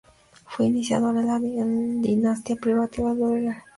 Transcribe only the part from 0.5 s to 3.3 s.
el iniciador de la dinastía privativa de